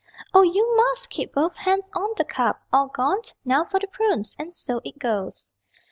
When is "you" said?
0.41-0.75